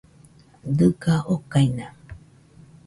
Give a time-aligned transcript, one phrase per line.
[0.77, 1.87] Dɨga okaina.